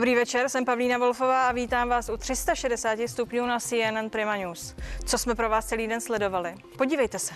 [0.00, 4.74] Dobrý večer, jsem Pavlína Wolfová a vítám vás u 360 stupňů na CNN Prima News.
[5.04, 6.54] Co jsme pro vás celý den sledovali?
[6.78, 7.34] Podívejte se.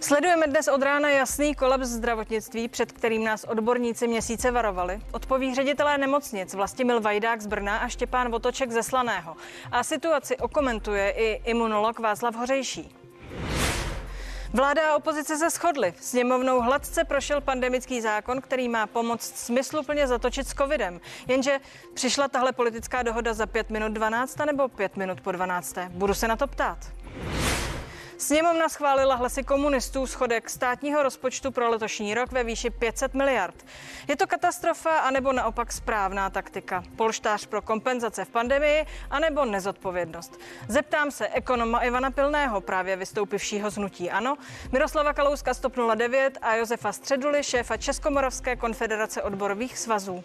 [0.00, 5.00] Sledujeme dnes od rána jasný kolaps zdravotnictví, před kterým nás odborníci měsíce varovali.
[5.12, 9.36] Odpoví ředitelé nemocnic Vlastimil Vajdák z Brna a Štěpán Votoček ze Slaného.
[9.72, 13.01] A situaci okomentuje i imunolog Václav Hořejší.
[14.54, 15.94] Vláda a opozice se shodly.
[16.00, 21.00] Sněmovnou hladce prošel pandemický zákon, který má pomoct smysluplně zatočit s covidem.
[21.28, 21.58] Jenže
[21.94, 25.76] přišla tahle politická dohoda za 5 minut 12 nebo 5 minut po 12.
[25.88, 26.78] Budu se na to ptát.
[28.22, 33.54] Sněmovna schválila hlasy komunistů schodek státního rozpočtu pro letošní rok ve výši 500 miliard.
[34.08, 36.84] Je to katastrofa anebo naopak správná taktika?
[36.96, 40.40] Polštář pro kompenzace v pandemii anebo nezodpovědnost?
[40.68, 44.36] Zeptám se ekonoma Ivana Pilného, právě vystoupivšího z hnutí ANO,
[44.72, 50.24] Miroslava Kalouska 109 a Josefa Středuly, šéfa Českomoravské konfederace odborových svazů.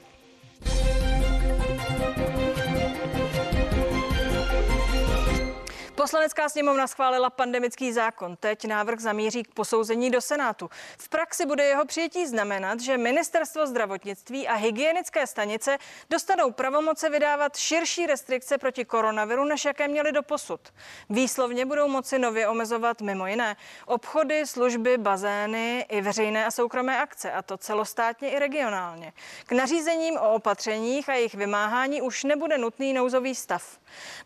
[6.07, 8.35] Poslanecká sněmovna schválila pandemický zákon.
[8.35, 10.69] Teď návrh zamíří k posouzení do Senátu.
[10.97, 15.77] V praxi bude jeho přijetí znamenat, že ministerstvo zdravotnictví a hygienické stanice
[16.09, 20.61] dostanou pravomoce vydávat širší restrikce proti koronaviru, než jaké měly do posud.
[21.09, 23.55] Výslovně budou moci nově omezovat mimo jiné
[23.85, 29.13] obchody, služby, bazény i veřejné a soukromé akce, a to celostátně i regionálně.
[29.45, 33.77] K nařízením o opatřeních a jejich vymáhání už nebude nutný nouzový stav.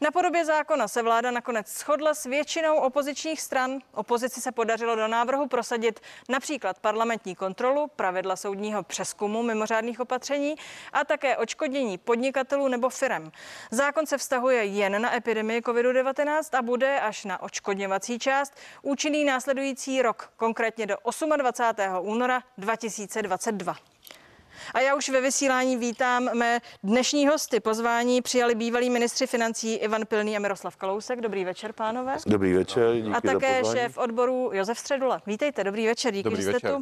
[0.02, 3.80] Na podobě zákona se vláda nakonec shodla s většinou opozičních stran.
[3.94, 10.56] Opozici se podařilo do návrhu prosadit například parlamentní kontrolu, pravidla soudního přeskumu mimořádných opatření
[10.94, 13.32] a také očkodnění podnikatelů nebo firem.
[13.72, 20.02] Zákon se vztahuje jen na epidemii COVID-19 a bude až na očkodňovací část účinný následující
[20.02, 20.96] rok, konkrétně do
[21.38, 22.08] 28.
[22.08, 23.91] února 2022.
[24.74, 27.60] A já už ve vysílání vítám mé dnešní hosty.
[27.60, 31.22] Pozvání přijali bývalí ministři financí Ivan Pilný a Miroslav Kalousek.
[31.22, 32.16] Dobrý večer, pánové.
[32.28, 35.22] Dobrý večer, díky A také šéf odboru Josef Středula.
[35.28, 36.72] Vítejte, dobrý večer, díky, dobrý že jste večer.
[36.72, 36.82] tu.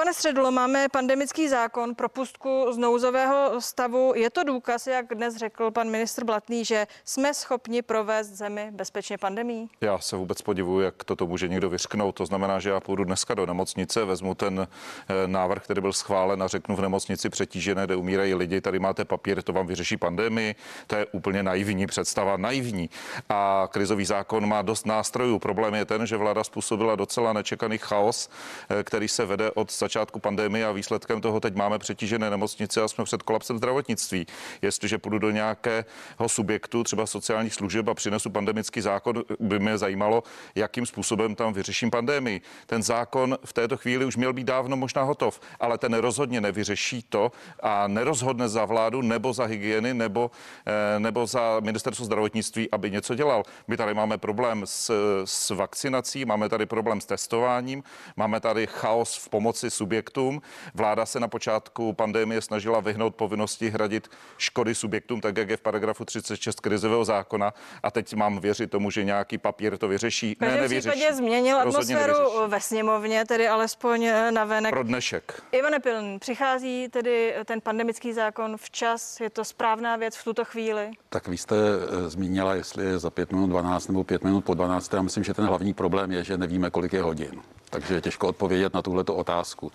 [0.00, 4.12] Pane Středulo, máme pandemický zákon pro pustku z nouzového stavu.
[4.16, 9.18] Je to důkaz, jak dnes řekl pan ministr Blatný, že jsme schopni provést zemi bezpečně
[9.18, 9.70] pandemí?
[9.80, 12.14] Já se vůbec podivuju, jak toto může někdo vyřknout.
[12.14, 16.42] To znamená, že já půjdu dneska do nemocnice, vezmu ten eh, návrh, který byl schválen
[16.42, 20.54] a řeknu v nemocnici přetížené, kde umírají lidi, tady máte papír, to vám vyřeší pandemii.
[20.86, 22.90] To je úplně naivní představa, naivní.
[23.28, 25.38] A krizový zákon má dost nástrojů.
[25.38, 28.30] Problém je ten, že vláda způsobila docela nečekaný chaos,
[28.70, 32.88] eh, který se vede od začátku pandemie a výsledkem toho teď máme přetížené nemocnice a
[32.88, 34.26] jsme před kolapsem zdravotnictví.
[34.62, 40.22] Jestliže půjdu do nějakého subjektu, třeba sociálních služeb a přinesu pandemický zákon, by mě zajímalo,
[40.54, 42.40] jakým způsobem tam vyřeším pandemii.
[42.66, 47.02] Ten zákon v této chvíli už měl být dávno možná hotov, ale ten rozhodně nevyřeší
[47.08, 50.30] to a nerozhodne za vládu nebo za hygieny nebo,
[50.66, 53.42] eh, nebo za ministerstvo zdravotnictví, aby něco dělal.
[53.66, 54.90] My tady máme problém s,
[55.24, 57.82] s vakcinací, máme tady problém s testováním,
[58.16, 60.42] máme tady chaos v pomoci subjektům.
[60.74, 64.08] Vláda se na počátku pandemie snažila vyhnout povinnosti hradit
[64.38, 67.54] škody subjektům, tak jak je v paragrafu 36 krizového zákona.
[67.82, 70.34] A teď mám věřit tomu, že nějaký papír to vyřeší.
[70.34, 72.50] V každém případě změnil Rozhodně atmosféru nevyřeší.
[72.50, 74.72] ve sněmovně, tedy alespoň na venek.
[74.72, 75.42] Pro dnešek.
[75.52, 80.90] Ivane Pilný, přichází tedy ten pandemický zákon včas, je to správná věc v tuto chvíli?
[81.08, 84.54] Tak vy jste eh, zmínila, jestli je za 5 minut 12 nebo 5 minut po
[84.54, 84.92] 12.
[84.92, 87.42] Já myslím, že ten hlavní problém je, že nevíme, kolik je hodin.
[87.70, 89.72] Takže je těžko odpovědět na tuhleto otázku.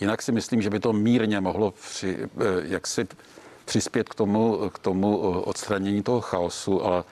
[0.00, 3.06] Jinak si myslím, že by to mírně mohlo při, eh, jaksi
[3.64, 7.04] přispět k tomu, k tomu eh, odstranění toho chaosu, ale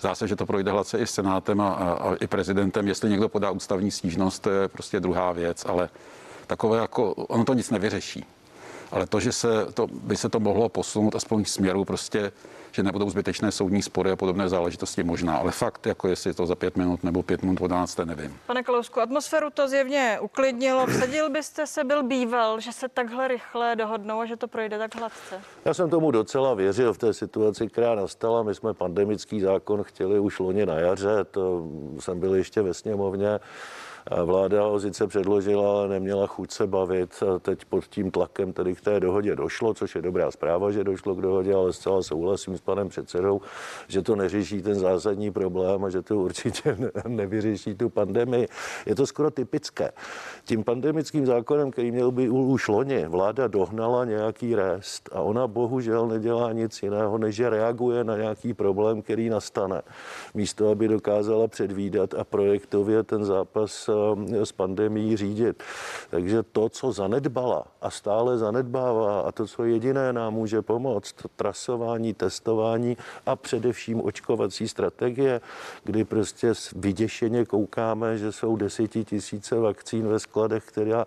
[0.00, 2.88] zdá se, že to projde hladce i senátem a, a, a i prezidentem.
[2.88, 5.88] Jestli někdo podá ústavní stížnost, to je prostě druhá věc, ale
[6.46, 8.24] takové jako, ono to nic nevyřeší.
[8.90, 12.32] Ale to, že se to, by se to mohlo posunout aspoň k směru prostě,
[12.72, 15.36] že nebudou zbytečné soudní spory a podobné záležitosti možná.
[15.36, 18.36] Ale fakt, jako jestli je to za pět minut nebo pět minut po 12, nevím.
[18.46, 20.86] Pane Kalousku, atmosféru to zjevně uklidnilo.
[20.86, 24.96] Vsadil byste se byl býval, že se takhle rychle dohodnou a že to projde tak
[24.96, 25.40] hladce?
[25.64, 28.42] Já jsem tomu docela věřil v té situaci, která nastala.
[28.42, 33.40] My jsme pandemický zákon chtěli už loni na jaře, to jsem byl ještě ve sněmovně.
[34.24, 37.22] Vláda ho sice předložila, ale neměla chuť se bavit.
[37.42, 41.14] Teď pod tím tlakem tedy k té dohodě došlo, což je dobrá zpráva, že došlo
[41.14, 43.40] k dohodě, ale zcela souhlasím s panem předsedou,
[43.88, 46.76] že to neřeší ten zásadní problém a že to určitě
[47.08, 48.48] nevyřeší tu pandemii.
[48.86, 49.90] Je to skoro typické.
[50.44, 56.06] Tím pandemickým zákonem, který měl by už loni, vláda dohnala nějaký rest a ona bohužel
[56.06, 59.82] nedělá nic jiného, než že reaguje na nějaký problém, který nastane.
[60.34, 63.97] Místo, aby dokázala předvídat a projektově ten zápas eh,
[64.44, 65.62] s pandemí řídit.
[66.10, 72.14] Takže to, co zanedbala a stále zanedbává a to, co jediné nám může pomoct, trasování,
[72.14, 72.96] testování
[73.26, 75.40] a především očkovací strategie,
[75.84, 81.06] kdy prostě vyděšeně koukáme, že jsou desetitisíce vakcín ve skladech, která,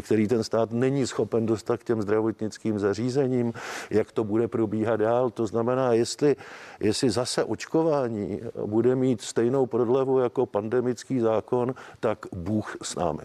[0.00, 3.52] který ten stát není schopen dostat k těm zdravotnickým zařízením,
[3.90, 5.30] jak to bude probíhat dál.
[5.30, 6.36] To znamená, jestli,
[6.80, 13.22] jestli zase očkování bude mít stejnou prodlevu jako pandemický zákon, tak Bůh s námi.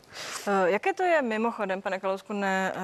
[0.47, 2.79] Eh, jaké to je mimochodem, pane Kalousku, ne, eh,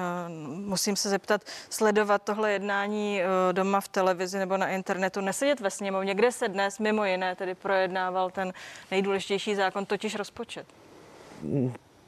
[0.46, 1.40] musím se zeptat,
[1.70, 6.48] sledovat tohle jednání eh, doma v televizi nebo na internetu, nesedět ve sněmovně, kde se
[6.48, 8.52] dnes mimo jiné tedy projednával ten
[8.90, 10.66] nejdůležitější zákon, totiž rozpočet?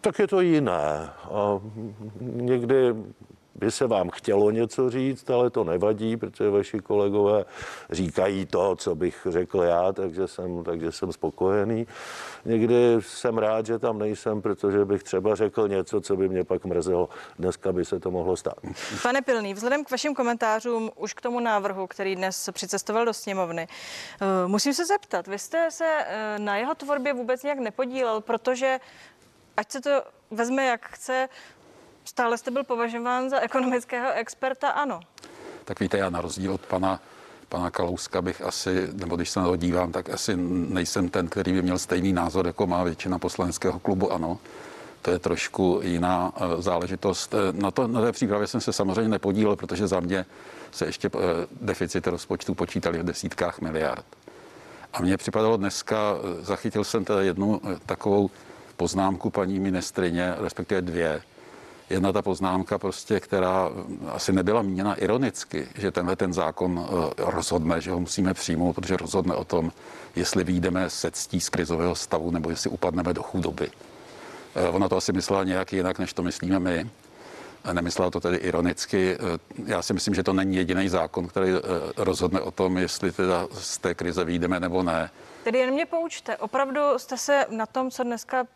[0.01, 1.11] Tak je to jiné.
[1.31, 1.61] A
[2.21, 2.95] někdy
[3.59, 7.45] by se vám chtělo něco říct, ale to nevadí, protože vaši kolegové
[7.91, 11.87] říkají to, co bych řekl já, takže jsem, takže jsem spokojený.
[12.45, 16.65] Někdy jsem rád, že tam nejsem, protože bych třeba řekl něco, co by mě pak
[16.65, 17.09] mrzelo.
[17.39, 18.55] Dneska by se to mohlo stát.
[19.03, 23.69] Pane Pilný, vzhledem k vašim komentářům už k tomu návrhu, který dnes přicestoval do sněmovny,
[24.21, 28.81] eh, musím se zeptat, vy jste se eh, na jeho tvorbě vůbec nějak nepodílel, protože
[29.57, 29.91] ať se to
[30.31, 31.29] vezme jak chce,
[32.09, 35.01] Stále jste byl považován za ekonomického experta, ano.
[35.65, 37.01] Tak víte, já na rozdíl od pana
[37.49, 41.53] pana Kalouska bych asi, nebo když se na to dívám, tak asi nejsem ten, který
[41.53, 44.39] by měl stejný názor, jako má většina poslaneckého klubu ANO.
[45.03, 47.35] To je trošku jiná uh, záležitost.
[47.35, 50.27] Eh, na, to, na té přípravě jsem se samozřejmě nepodílel, protože za mě
[50.71, 51.21] se ještě uh,
[51.61, 54.05] deficity rozpočtu počítali v desítkách miliard.
[54.93, 58.31] A mně připadalo dneska, zachytil jsem teda jednu takovou
[58.77, 61.23] poznámku paní ministrině, respektive dvě,
[61.91, 63.71] jedna ta poznámka prostě, která
[64.09, 68.97] asi nebyla míněna ironicky, že tenhle ten zákon eh, rozhodne, že ho musíme přijmout, protože
[68.97, 69.73] rozhodne o tom,
[70.17, 73.71] jestli výjdeme se ctí z krizového stavu nebo jestli upadneme do chudoby.
[74.55, 76.91] Eh, ona to asi myslela nějak jinak, než to myslíme my.
[77.73, 79.17] Nemyslela to tedy ironicky.
[79.17, 81.51] Eh, já si myslím, že to není jediný zákon, který
[81.97, 85.11] rozhodne o tom, jestli teda z té krize výjdeme nebo ne.
[85.45, 88.47] Tedy jen mě poučte, opravdu jste se na tom, co dneska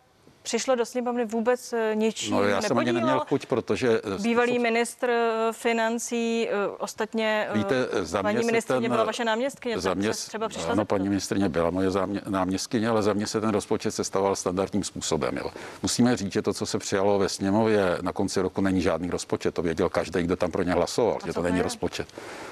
[0.42, 4.00] přišlo do sněmovny vůbec eh, ničím No já jsem ani neměl chuť, protože...
[4.16, 6.48] Eh, Bývalý ministr eh, financí,
[6.78, 11.08] ostatně Víte, za paní ministrině ten, byla vaše náměstkyně, za mě, třeba přišla Ano, paní
[11.08, 15.36] ministrině byla moje zámě, náměstkyně, ale za mě se ten rozpočet sestavoval standardním způsobem.
[15.36, 15.50] Jo.
[15.82, 19.54] Musíme říct, že to, co se přijalo ve sněmově na konci roku, není žádný rozpočet.
[19.54, 21.62] To věděl každý, kdo tam pro ně hlasoval, že to není je?
[21.62, 22.08] rozpočet.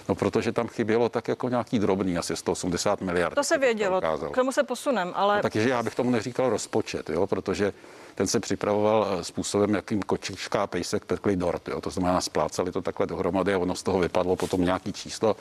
[0.09, 3.35] No protože tam chybělo tak jako nějaký drobný, asi 180 miliard.
[3.35, 4.01] To se vědělo,
[4.33, 5.37] k tomu se posunem, ale...
[5.37, 7.73] No, takže já bych tomu neříkal rozpočet, jo, protože
[8.15, 11.69] ten se připravoval eh, způsobem, jakým kočička a pejsek pekli dort.
[11.69, 11.81] Jo?
[11.81, 15.37] To znamená, splácali to takhle dohromady a ono z toho vypadlo potom nějaký číslo.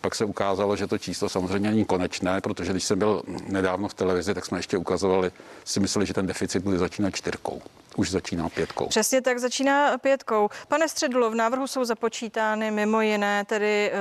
[0.00, 3.94] Pak se ukázalo, že to číslo samozřejmě není konečné, protože když jsem byl nedávno v
[3.94, 5.32] televizi, tak jsme ještě ukazovali,
[5.64, 7.62] si mysleli, že ten deficit bude začínat čtyřkou.
[7.96, 8.86] Už začíná pětkou.
[8.86, 10.48] Přesně tak začíná pětkou.
[10.68, 13.98] Pane Středulo, v návrhu jsou započítány mimo jiné tedy e,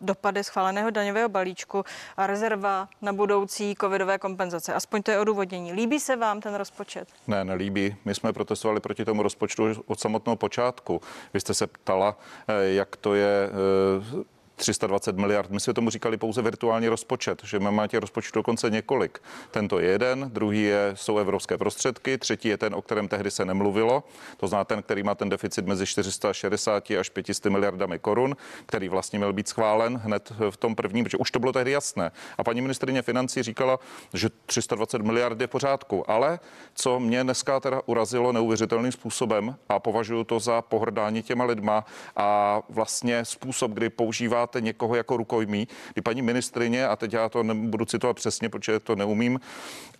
[0.00, 1.84] dopady schváleného daňového balíčku
[2.16, 4.74] a rezerva na budoucí covidové kompenzace.
[4.74, 5.72] Aspoň to je odůvodnění.
[5.72, 7.08] Líbí se vám ten rozpočet?
[7.26, 7.96] Ne, nelíbí.
[8.04, 11.00] My jsme protestovali proti tomu rozpočtu od samotného počátku.
[11.34, 12.18] Vy jste se ptala,
[12.48, 14.24] eh, jak to je eh,
[14.62, 15.50] 320 miliard.
[15.50, 19.18] My jsme tomu říkali pouze virtuální rozpočet, že máme těch rozpočtů dokonce několik.
[19.50, 23.44] Tento je jeden, druhý je, jsou evropské prostředky, třetí je ten, o kterém tehdy se
[23.44, 24.04] nemluvilo,
[24.36, 29.18] to zná ten, který má ten deficit mezi 460 až 500 miliardami korun, který vlastně
[29.18, 32.10] měl být schválen hned v tom prvním, protože už to bylo tehdy jasné.
[32.38, 33.78] A paní ministrině financí říkala,
[34.14, 36.40] že 320 miliard je v pořádku, ale
[36.74, 41.84] co mě dneska teda urazilo neuvěřitelným způsobem a považuji to za pohrdání těma lidma
[42.16, 47.28] a vlastně způsob, kdy používá používáte někoho jako rukojmí, kdy paní ministrině, a teď já
[47.28, 49.40] to nebudu citovat přesně, protože to neumím,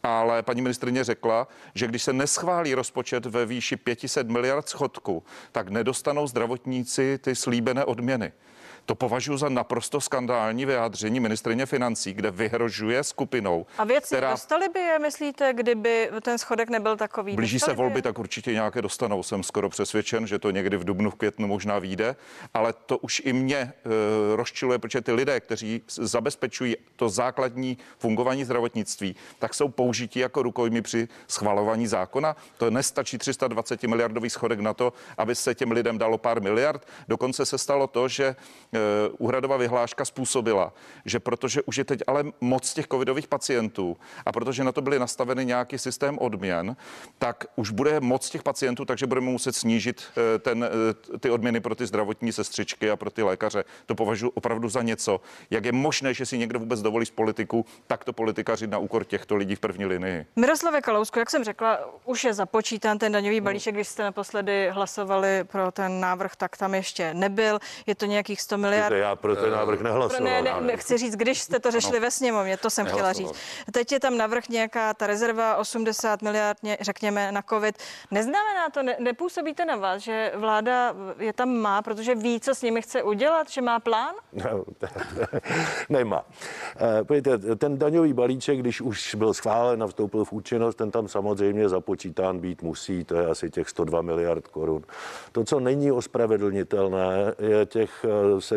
[0.02, 5.68] ale paní ministrině řekla, že když se neschválí rozpočet ve výši 500 miliard schodku, tak
[5.68, 8.32] nedostanou zdravotníci ty slíbené odměny.
[8.87, 13.67] To považuji za naprosto skandální vyjádření ministrině financí, kde vyhrožuje skupinou.
[13.79, 14.31] A věci která...
[14.31, 17.37] dostali by je, myslíte, kdyby ten schodek nebyl takový?
[17.37, 18.03] Blíží se volby, je?
[18.03, 19.23] tak určitě nějaké dostanou.
[19.23, 22.17] Jsem skoro přesvědčen, že to někdy v dubnu, v květnu možná vyjde,
[22.55, 23.73] ale to už i mě e,
[24.37, 30.83] rozčiluje, protože ty lidé, kteří zabezpečují to základní fungování zdravotnictví, tak jsou použití jako rukojmi
[30.83, 32.37] při schvalování zákona.
[32.57, 36.87] To nestačí 320 miliardový schodek na to, aby se těm lidem dalo pár miliard.
[37.09, 38.37] Dokonce se stalo to, že
[39.19, 40.73] úhradová vyhláška způsobila,
[41.05, 44.99] že protože už je teď ale moc těch covidových pacientů a protože na to byly
[44.99, 46.76] nastaveny nějaký systém odměn,
[47.19, 51.61] tak už bude moc těch pacientů, takže budeme muset snížit eh, ten, eh, ty odměny
[51.61, 53.64] pro ty zdravotní sestřičky a pro ty lékaře.
[53.87, 55.21] To považuji opravdu za něco.
[55.50, 59.37] Jak je možné, že si někdo vůbec dovolí z politiku takto politikařit na úkor těchto
[59.37, 60.26] lidí v první linii?
[60.37, 65.45] Miroslave Kalousku, jak jsem řekla, už je započítán ten daňový balíček, když jste naposledy hlasovali
[65.45, 67.59] pro ten návrh, tak tam ještě nebyl.
[67.87, 68.97] Je to nějakých 100 miliard.
[68.97, 70.25] Já pro ten návrh nehlasoval.
[70.25, 73.33] Ne, ne, ne, chci říct, když jste to řešili ve sněmovně, to jsem chtěla říct.
[73.73, 77.78] Teď je tam navrh nějaká ta rezerva 80 miliard, řekněme, na COVID.
[78.11, 82.54] Neznamená to, ne, nepůsobí to na vás, že vláda je tam má, protože ví, co
[82.54, 84.14] s nimi chce udělat, že má plán?
[84.33, 84.64] No,
[85.88, 86.25] nemá.
[86.76, 91.09] Eh, Pojďte, ten daňový balíček, když už byl schválen a vstoupil v účinnost, ten tam
[91.09, 94.85] samozřejmě započítán být musí, to je asi těch 102 miliard korun.
[95.33, 98.04] To, co není ospravedlnitelné, je těch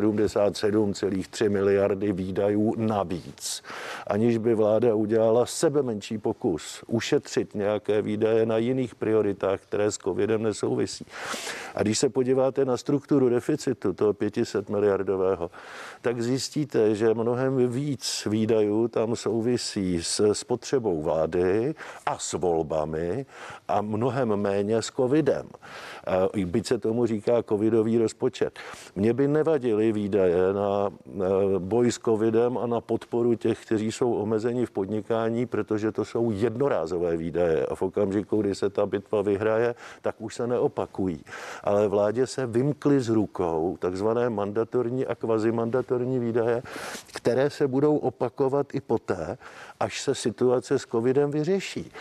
[0.01, 3.63] 77,3 miliardy výdajů navíc,
[4.07, 9.97] aniž by vláda udělala sebe menší pokus ušetřit nějaké výdaje na jiných prioritách, které s
[9.97, 11.05] covidem nesouvisí.
[11.75, 15.51] A když se podíváte na strukturu deficitu, toho 500 miliardového,
[16.01, 21.75] tak zjistíte, že mnohem víc výdajů tam souvisí s spotřebou vlády
[22.05, 23.25] a s volbami
[23.67, 25.47] a mnohem méně s covidem.
[26.45, 28.59] Byť se tomu říká covidový rozpočet.
[28.95, 30.89] Mně by nevadily výdaje na
[31.59, 36.31] boj s covidem a na podporu těch, kteří jsou omezeni v podnikání, protože to jsou
[36.31, 41.23] jednorázové výdaje a v okamžiku, kdy se ta bitva vyhraje, tak už se neopakují.
[41.63, 46.63] Ale vládě se vymkly z rukou takzvané mandatorní a kvazimandatorní výdaje,
[47.13, 49.37] které se budou opakovat i poté,
[49.79, 51.91] až se situace s covidem vyřeší.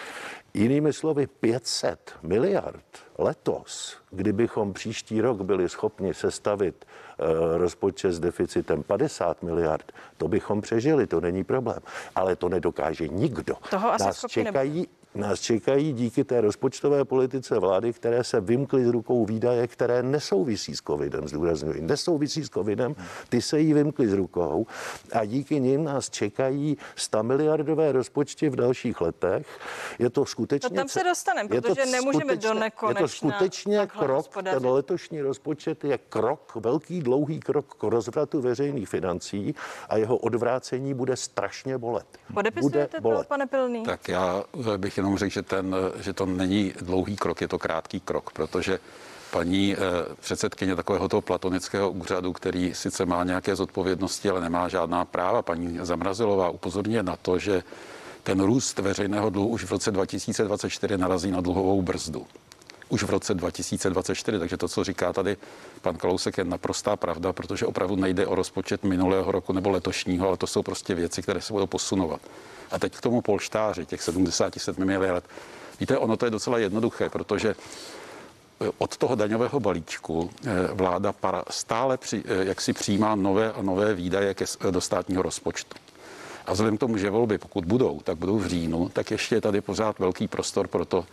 [0.57, 2.85] Jinými slovy, 500 miliard
[3.19, 10.61] letos, kdybychom příští rok byli schopni sestavit e, rozpočet s deficitem 50 miliard, to bychom
[10.61, 11.79] přežili, to není problém.
[12.15, 13.55] Ale to nedokáže nikdo.
[13.71, 18.89] Toho asi Nás čekají nás čekají díky té rozpočtové politice vlády, které se vymkly z
[18.89, 22.97] rukou výdaje, které nesouvisí s covidem, zdůraznuju, nesouvisí s covidem,
[23.29, 24.67] ty se jí vymkly z rukou
[25.13, 29.47] a díky nim nás čekají 100 miliardové rozpočty v dalších letech.
[29.99, 30.69] Je to skutečně...
[30.69, 33.01] To tam se dostaneme, protože nemůžeme do nekonečna.
[33.01, 38.89] Je to skutečně krok, ten letošní rozpočet je krok, velký dlouhý krok k rozvratu veřejných
[38.89, 39.55] financí
[39.89, 42.07] a jeho odvrácení bude strašně bolet.
[42.35, 43.83] Podepisujete bude to, pane Pilný?
[43.83, 44.45] Tak já
[44.77, 48.79] bych jenom řekl, že, ten, že to není dlouhý krok, je to krátký krok, protože
[49.31, 49.79] paní eh,
[50.21, 55.79] předsedkyně takového toho platonického úřadu, který sice má nějaké zodpovědnosti, ale nemá žádná práva, paní
[55.83, 57.63] Zamrazilová upozorňuje na to, že
[58.23, 62.27] ten růst veřejného dluhu už v roce 2024 narazí na dluhovou brzdu.
[62.95, 65.37] Už v roce 2024, takže to, co říká tady
[65.83, 70.37] pan Kalousek, je naprostá pravda, protože opravdu nejde o rozpočet minulého roku nebo letošního, ale
[70.37, 72.21] to jsou prostě věci, které se budou posunovat.
[72.71, 75.25] A teď k tomu polštáři, těch 77 miliard.
[75.81, 77.55] Víte, ono to je docela jednoduché, protože
[78.61, 81.15] eh, od toho daňového balíčku eh, vláda
[81.51, 85.77] stále při, eh, jak si přijímá nové a nové výdaje ke, do státního rozpočtu.
[86.47, 89.41] A vzhledem k tomu, že volby, pokud budou, tak budou v říjnu, tak ještě je
[89.41, 91.05] tady pořád velký prostor pro to,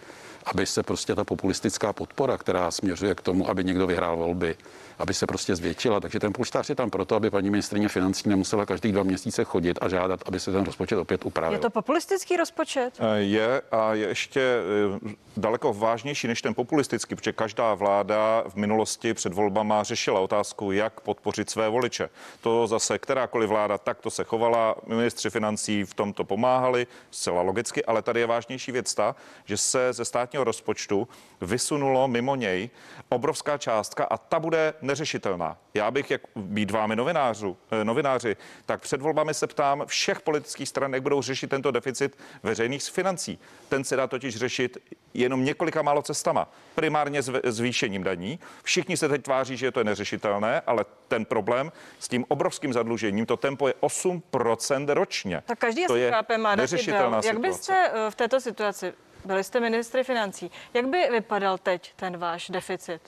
[0.46, 4.56] aby se prostě ta populistická podpora, která směřuje k tomu, aby někdo vyhrál volby,
[5.02, 6.00] aby se prostě zvětšila.
[6.00, 9.78] Takže ten polštář je tam proto, aby paní ministrině financí nemusela každý dva měsíce chodit
[9.82, 11.58] a žádat, aby se ten rozpočet opět upravil.
[11.58, 12.92] Je to populistický rozpočet?
[13.00, 18.56] Eh, je a je ještě eh, daleko vážnější než ten populistický, protože každá vláda v
[18.56, 22.10] minulosti před volbama řešila otázku, jak podpořit své voliče.
[22.42, 28.02] To zase kterákoliv vláda takto se chovala, ministři financí v tomto pomáhali, zcela logicky, ale
[28.02, 29.16] tady je vážnější věc ta,
[29.46, 31.08] že se ze státního rozpočtu
[31.42, 32.70] vysunulo mimo něj
[33.10, 35.58] obrovská částka a ta bude neřešitelná.
[35.74, 40.70] Já bych, jak být vámi novinářů, eh, novináři, tak před volbami se ptám všech politických
[40.70, 43.40] stran, jak budou řešit tento deficit veřejných financí.
[43.70, 44.78] Ten se dá totiž řešit
[45.14, 46.48] jenom několika málo cestama.
[46.76, 48.40] Primárně zvýšením daní.
[48.64, 53.26] Všichni se teď tváří, že je to neřešitelné, ale ten problém s tím obrovským zadlužením,
[53.26, 55.44] to tempo je 8% ročně.
[55.46, 58.94] Tak každý to je chápe, má neřešitelná Jak byste eh, v této situaci
[59.26, 60.52] byli jste ministry financí.
[60.74, 63.02] Jak by vypadal teď ten váš deficit?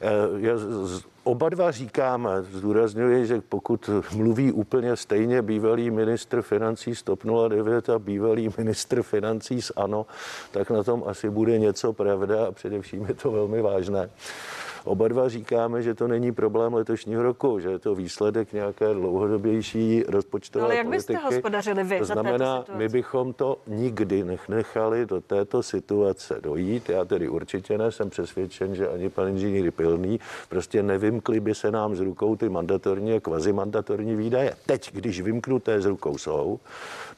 [0.00, 0.52] Eh, já
[1.24, 7.88] oba dva říkáme, zdůrazňuji, že pokud mluví úplně stejně bývalý ministr financí z TOP 09
[7.88, 10.06] a bývalý ministr financí z ANO,
[10.50, 14.10] tak na tom asi bude něco pravda a především je to velmi vážné.
[14.88, 20.04] Oba dva říkáme, že to není problém letošního roku, že je to výsledek nějaké dlouhodobější
[20.08, 21.12] rozpočtové Ale jak politiky.
[21.12, 26.88] byste hospodařili vy To znamená, my bychom to nikdy nechali do této situace dojít.
[26.88, 31.54] Já tedy určitě ne, jsem přesvědčen, že ani pan inženýr Pilný prostě nevím vymkly by
[31.54, 34.54] se nám z rukou ty mandatorní a kvazimandatorní výdaje.
[34.66, 36.60] Teď, když vymknuté z rukou jsou,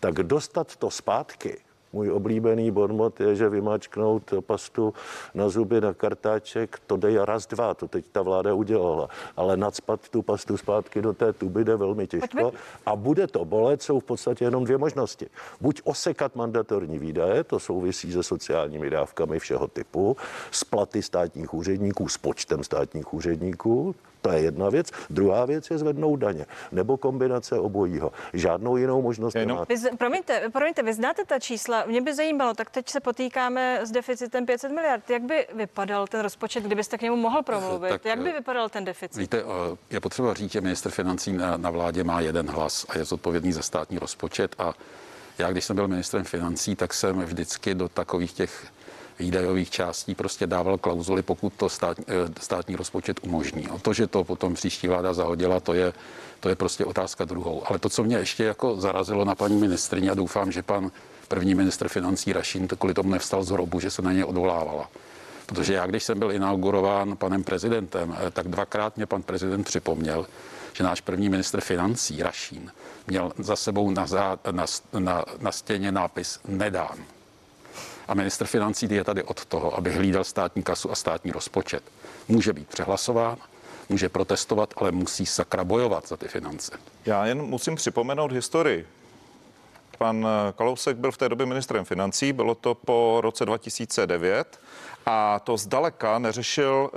[0.01, 1.59] tak dostat to zpátky
[1.93, 4.95] můj oblíbený bonmot je, že vymáčknout pastu
[5.35, 9.09] na zuby na kartáček, to jde raz, dva, to teď ta vláda udělala.
[9.37, 12.53] Ale nadspat tu pastu zpátky do té tuby jde velmi těžko
[12.87, 15.27] a bude to bolet, jsou v podstatě jenom dvě možnosti.
[15.61, 20.17] Buď osekat mandatorní výdaje, to souvisí se sociálními dávkami všeho typu,
[20.51, 24.91] s platy státních úředníků, s počtem státních úředníků, to je jedna věc.
[25.11, 26.47] Druhá věc je zvednout daně.
[26.73, 28.13] Nebo kombinace obojího.
[28.33, 29.75] Žádnou jinou možnost Jenom- nemáte.
[29.75, 31.85] Vy, z- promiňte, promiňte, vy znáte ta čísla.
[31.87, 35.11] Mě by zajímalo, tak teď se potýkáme s deficitem 500 miliard.
[35.11, 37.89] Jak by vypadal ten rozpočet, kdybyste k němu mohl promluvit?
[37.91, 39.17] Tak, Jak by eh, vypadal ten deficit?
[39.21, 42.99] Víte, eh, je potřeba říct, že minister financí na, na vládě má jeden hlas a
[42.99, 44.75] je zodpovědný za státní rozpočet a
[45.39, 48.67] já, když jsem byl ministrem financí, tak jsem vždycky do takových těch
[49.21, 53.69] výdajových částí prostě dával klauzuly, pokud to stát, eh, státní rozpočet umožní.
[53.69, 55.93] A to, že to potom příští vláda zahodila, to je,
[56.41, 57.63] to je prostě otázka druhou.
[57.67, 60.91] Ale to, co mě ještě jako zarazilo na paní ministrině, a doufám, že pan
[61.29, 64.91] první ministr financí Rašín to kvůli tomu nevstal z hrobu, že se na ně odvolávala.
[65.47, 70.27] Protože já, když jsem byl inaugurován panem prezidentem, eh, tak dvakrát mě pan prezident připomněl,
[70.73, 72.73] že náš první ministr financí, Rašín,
[73.07, 74.67] měl za sebou na, zá, na,
[74.99, 77.20] na, na stěně nápis nedám.
[78.11, 81.83] A ministr financí je tady od toho, aby hlídal státní kasu a státní rozpočet.
[82.29, 83.37] Může být přehlasován,
[83.89, 86.73] může protestovat, ale musí sakra bojovat za ty finance.
[87.07, 88.87] Já jen musím připomenout historii.
[90.01, 94.61] Pan eh, Kalousek byl v té době ministrem financí, bylo to po roce 2009
[95.07, 96.91] a to zdaleka neřešil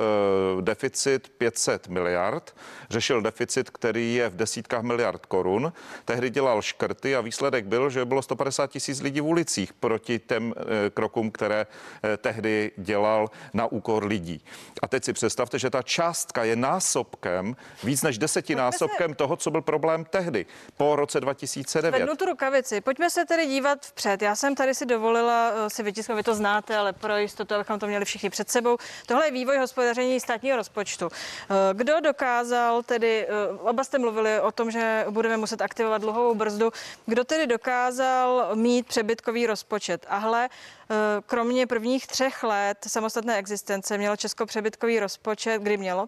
[0.56, 2.56] uh, deficit 500 miliard,
[2.90, 5.74] řešil deficit, který je v desítkách miliard korun.
[6.06, 10.48] Tehdy dělal škrty a výsledek byl, že bylo 150 tisíc lidí v ulicích proti těm
[10.48, 10.54] uh,
[10.94, 14.46] krokům, které uh, tehdy dělal na úkor lidí.
[14.82, 19.62] A teď si představte, že ta částka je násobkem, víc než desetinásobkem toho, co byl
[19.62, 20.46] problém tehdy,
[20.78, 22.00] po roce 2009.
[22.00, 22.82] Vednu tu rukavici.
[22.82, 24.22] Pojďme se tedy dívat vpřed.
[24.22, 27.80] Já jsem tady si dovolila eh, si vytisknout, vy to znáte, ale pro jistotu, abychom
[27.80, 28.78] to měli všichni před sebou.
[29.06, 31.10] Tohle je vývoj hospodaření státního rozpočtu.
[31.12, 36.36] Eh, Kdo dokázal tedy, eh, oba jste mluvili o tom, že budeme muset aktivovat dluhovou
[36.36, 36.72] brzdu,
[37.06, 40.06] kdo tedy dokázal mít přebytkový rozpočet?
[40.10, 40.83] A hle, eh,
[41.26, 46.08] kromě prvních třech let samostatné existence mělo Česko přebytkový rozpočet, kdy mělo,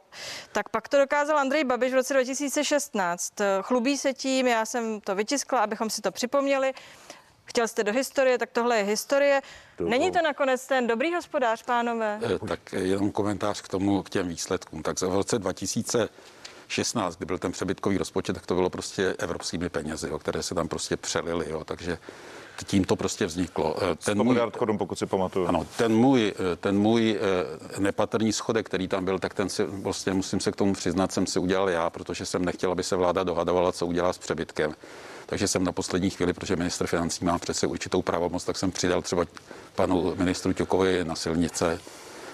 [0.52, 3.42] tak pak to dokázal Andrej Babiš v roce 2016.
[3.42, 6.74] Eh, Chlubí se tím, já jsem to vytiskla, abychom si to připomněli.
[7.46, 9.42] Chtěl jste do historie, tak tohle je historie.
[9.80, 12.20] Není to nakonec ten dobrý hospodář, pánové?
[12.24, 14.84] Eh, Tak jenom komentář k tomu, k těm výsledkům.
[14.84, 20.10] Tak v roce 2016, kdy byl ten přebytkový rozpočet, tak to bylo prostě evropskými penězi,
[20.10, 21.98] jo, které se tam prostě přelily, jo, takže
[22.64, 23.76] tím to prostě vzniklo.
[23.82, 25.48] Eh, 100 miliard korun, pokud si pamatuju.
[25.48, 29.64] Ano, ten můj, eh, ten můj eh, nepatrný schodek, který tam byl, tak ten si
[29.64, 32.96] vlastně musím se k tomu přiznat, jsem si udělal já, protože jsem nechtěl, aby se
[32.96, 34.76] vláda dohadovala, co udělá s přebytkem.
[35.26, 39.02] Takže jsem na poslední chvíli, protože ministr financí má přece určitou pravomoc, tak jsem přidal
[39.02, 39.26] třeba
[39.76, 41.80] panu ministru Ťokovi na silnice.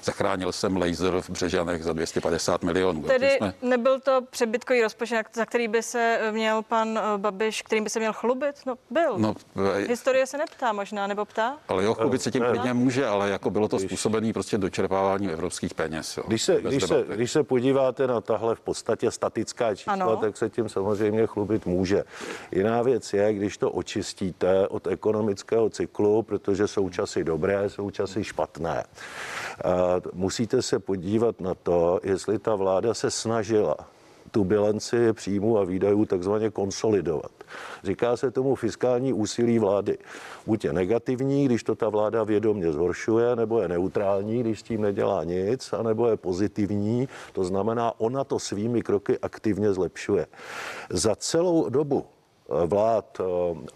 [0.04, 3.04] Zachránil jsem laser v Břežanech za 250 milionů.
[3.04, 7.84] Tedy jsme- nebyl to přebytkový rozpočet, za který by se měl pan eh, Babiš, kterým
[7.84, 8.56] by se měl chlubit?
[8.66, 9.14] No, byl.
[9.18, 9.36] No,
[9.76, 11.58] eh, Historie se neptá možná, nebo ptá?
[11.68, 15.74] ale jo, chlubit se tím klidně může, ale jako bylo to způsobený prostě dočerpáváním evropských
[15.74, 16.18] peněz.
[16.18, 16.24] Jo.
[16.28, 20.18] Když se, když, se, když se podíváte na tahle v podstatě statická čísla, ano.
[20.18, 22.04] tak se tím samozřejmě chlubit může.
[22.52, 28.24] Jiná věc je, když to očistíte od ekonomického cyklu, protože jsou časy dobré, jsou časy
[28.24, 28.84] špatné.
[30.14, 33.76] Musíte se podívat na to, jestli ta vláda se snažila
[34.32, 37.32] tu bilanci příjmů a výdajů takzvaně konsolidovat.
[37.84, 39.98] Říká se tomu fiskální úsilí vlády.
[40.46, 44.82] Buď je negativní, když to ta vláda vědomě zhoršuje, nebo je neutrální, když s tím
[44.82, 50.28] nedělá nic, anebo je pozitivní, to znamená, ona to svými kroky aktivně zlepšuje.
[50.90, 53.24] Za celou dobu eh, vlád eh,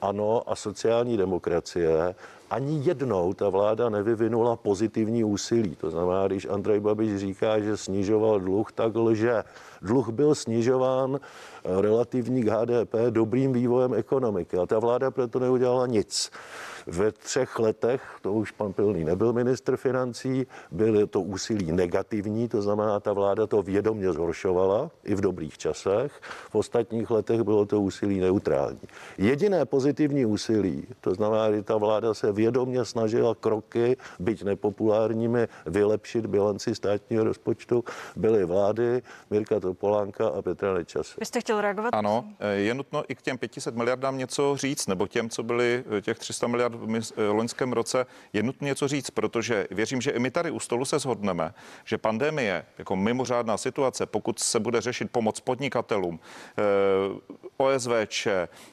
[0.01, 2.15] ANO a sociální demokracie
[2.49, 5.75] ani jednou ta vláda nevyvinula pozitivní úsilí.
[5.75, 9.43] To znamená, když Andrej Babiš říká, že snižoval dluh, tak lže.
[9.81, 15.87] Dluh byl snižován eh, relativní k HDP dobrým vývojem ekonomiky a ta vláda proto neudělala
[15.87, 16.31] nic.
[16.87, 22.61] Ve třech letech, to už pan Pilný nebyl ministr financí, bylo to úsilí negativní, to
[22.61, 26.21] znamená, ta vláda to vědomě zhoršovala i v dobrých časech.
[26.49, 28.79] V ostatních letech bylo to úsilí neutrální.
[29.17, 36.25] Jediné pozitivní úsilí, to znamená, že ta vláda se vědomě snažila kroky, byť nepopulárními, vylepšit
[36.25, 37.83] bilanci státního rozpočtu,
[38.15, 41.15] byly vlády Mirka Topolánka a Petra Nečase.
[41.19, 41.93] Vy jste chtěl reagovat?
[41.93, 45.83] Ano, eh, je nutno i k těm 500 miliardám něco říct, nebo těm, co byly
[45.97, 50.19] eh, těch 300 miliard v loňském roce, je nutné něco říct, protože věřím, že i
[50.19, 51.53] my tady u stolu se shodneme,
[51.85, 56.19] že pandemie jako mimořádná situace, pokud se bude řešit pomoc podnikatelům,
[57.57, 58.27] OSVČ,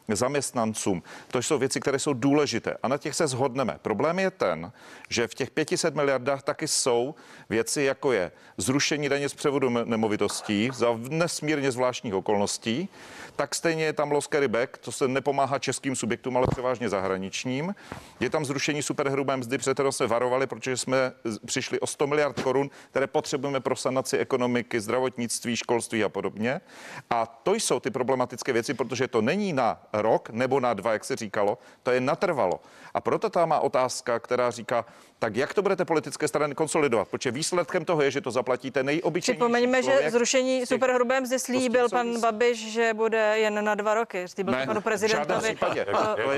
[0.09, 3.52] zaměstnancům, to jsou věci, které jsou důležité a na těch se shodneme.
[3.83, 4.73] Problém je ten,
[5.09, 7.15] že v těch 500 miliardách taky jsou
[7.51, 12.89] věci, jako je zrušení daně z převodu nemovitostí za nesmírně zvláštních okolností,
[13.37, 17.75] tak stejně je tam loss back, to se nepomáhá českým subjektům, ale převážně zahraničním.
[18.21, 21.13] Je tam zrušení superhrubé mzdy, před kterou jsme varovali, protože jsme
[21.47, 26.61] přišli o 100 miliard korun, které potřebujeme pro sanaci ekonomiky, zdravotnictví, školství a podobně.
[27.11, 31.05] A to jsou ty problematické věci, protože to není na rok nebo na dva, jak
[31.05, 32.61] se říkalo, to je natrvalo.
[32.95, 34.85] A proto ta má otázka, která říká,
[35.23, 37.09] tak jak to budete politické strany konsolidovat?
[37.09, 42.21] Protože výsledkem toho je, že to zaplatíte nejobyčejnější Připomeňme, že zrušení superhrubé mzdy slíbil pan
[42.21, 44.29] Babiš, že bude jen na dva roky.
[44.29, 45.57] Slíbil ne, panu prezidentovi.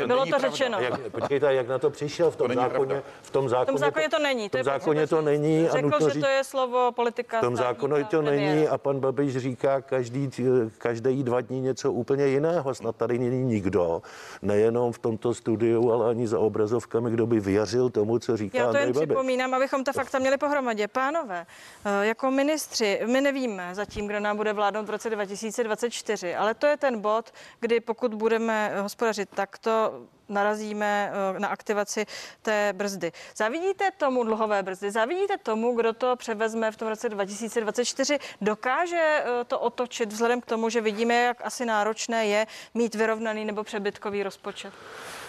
[0.07, 0.81] Bylo to řečeno.
[0.81, 3.03] Jak, počkejte, jak na to přišel v tom to zákoně?
[3.23, 4.49] V tom zákoně, v tom zákoně to, to není.
[4.49, 5.69] To v tom zákoně to není.
[5.69, 7.39] A Řekl, že to je slovo politika.
[7.39, 10.31] V tom zákoně to není a pan Babiš říká každý,
[10.79, 12.75] každý dva dní něco úplně jiného.
[12.75, 14.03] Snad tady není nikdo,
[14.43, 18.79] nejenom v tomto studiu, ale ani za obrazovkami, kdo by věřil tomu, co říká to
[18.79, 20.89] jen připomínám, abychom ta fakta měli pohromadě.
[20.89, 21.47] Pánové,
[21.85, 26.67] eh, jako ministři, my nevíme zatím, kdo nám bude vládnout v roce 2024, ale to
[26.67, 29.93] je ten bod, kdy pokud budeme hospodařit takto,
[30.29, 32.07] narazíme eh, na aktivaci
[32.43, 33.13] té brzdy.
[33.37, 34.91] Zavidíte tomu dluhové brzdy?
[34.91, 38.19] Zavidíte tomu, kdo to převezme v tom roce 2024?
[38.41, 43.45] Dokáže eh, to otočit vzhledem k tomu, že vidíme, jak asi náročné je mít vyrovnaný
[43.45, 44.73] nebo přebytkový rozpočet?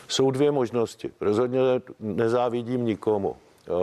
[0.07, 1.11] Jsou dvě možnosti.
[1.21, 1.59] Rozhodně
[1.99, 3.35] nezávidím nikomu.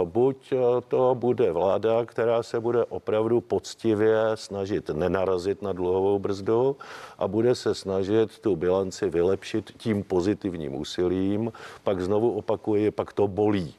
[0.04, 0.52] Buď
[0.88, 6.76] to bude vláda, která se bude opravdu poctivě snažit nenarazit na dluhovou brzdu
[7.18, 11.52] a bude se snažit tu bilanci vylepšit tím pozitivním úsilím.
[11.84, 13.74] Pak znovu opakuji, pak to bolí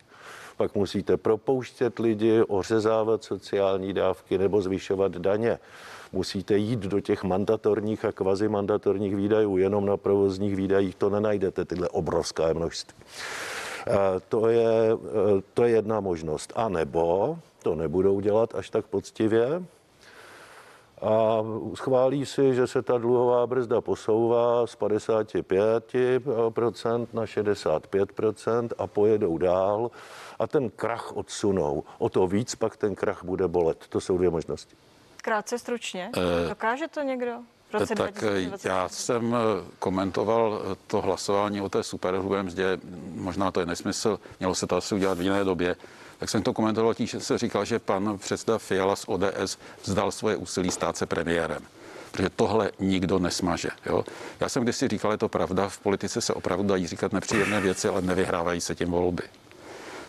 [0.57, 5.59] pak musíte propouštět lidi, ořezávat sociální dávky nebo zvyšovat daně
[6.13, 9.57] musíte jít do těch mandatorních a kvazimandatorních výdajů.
[9.57, 12.97] Jenom na provozních výdajích to nenajdete, tyhle obrovské množství.
[14.29, 14.89] To je,
[15.53, 16.53] to je jedna možnost.
[16.55, 19.63] A nebo to nebudou dělat až tak poctivě,
[21.03, 29.37] a schválí si, že se ta dluhová brzda posouvá z 55% na 65% a pojedou
[29.37, 29.91] dál
[30.39, 31.83] a ten krach odsunou.
[31.97, 33.77] O to víc pak ten krach bude bolet.
[33.89, 34.75] To jsou dvě možnosti.
[35.23, 36.11] Krátce stručně.
[36.17, 37.33] Eh, Dokáže to někdo?
[37.73, 38.69] roce tak 2020.
[38.69, 39.37] já jsem eh,
[39.79, 42.77] komentoval eh, to hlasování o té superhrubé mzdě,
[43.15, 45.75] možná to je nesmysl, mělo se to asi udělat v jiné době,
[46.19, 50.11] tak jsem to komentoval tím, že se říkal, že pan předseda Fiala z ODS vzdal
[50.11, 51.63] svoje úsilí stát se premiérem
[52.11, 53.69] protože tohle nikdo nesmaže.
[53.85, 54.03] Jo?
[54.39, 57.87] Já jsem kdysi říkal, je to pravda, v politice se opravdu dají říkat nepříjemné věci,
[57.87, 59.23] ale nevyhrávají se tím volby.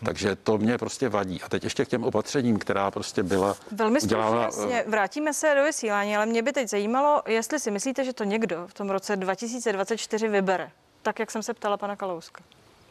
[0.05, 1.43] Takže to mě prostě vadí.
[1.43, 4.43] A teď ještě k těm opatřením, která prostě byla Velmi udělána...
[4.43, 4.85] jasně.
[4.87, 8.67] Vrátíme se do vysílání, ale mě by teď zajímalo, jestli si myslíte, že to někdo
[8.67, 10.71] v tom roce 2024 vybere.
[11.03, 12.43] Tak, jak jsem se ptala pana Kalouska.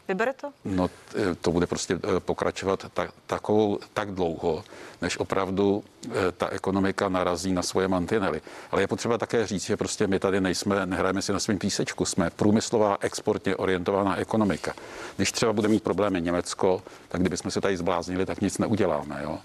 [0.08, 0.52] Vybere to?
[0.64, 0.90] No,
[1.40, 4.64] to bude prostě eh, pokračovat tak, takovou, tak dlouho,
[5.02, 8.40] než opravdu eh, ta ekonomika narazí na svoje mantinely.
[8.70, 12.04] Ale je potřeba také říct, že prostě my tady nejsme, nehrajeme si na svým písečku,
[12.04, 14.74] jsme průmyslová, exportně orientovaná ekonomika.
[15.16, 19.20] Když třeba bude mít problémy Německo, tak kdybychom se tady zbláznili, tak nic neuděláme.
[19.22, 19.38] Jo?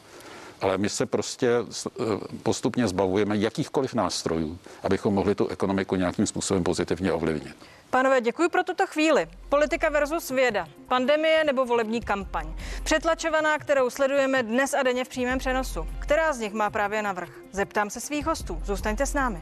[0.61, 2.03] ale my se prostě eh,
[2.43, 7.55] postupně zbavujeme jakýchkoliv nástrojů, abychom mohli tu ekonomiku nějakým způsobem pozitivně ovlivnit.
[7.89, 9.27] Pánové, děkuji pro tuto chvíli.
[9.49, 10.67] Politika versus věda.
[10.87, 12.53] Pandemie nebo volební kampaň.
[12.83, 15.87] Přetlačovaná, kterou sledujeme dnes a denně v přímém přenosu.
[15.99, 17.29] Která z nich má právě navrh?
[17.51, 18.61] Zeptám se svých hostů.
[18.63, 19.41] Zůstaňte s námi.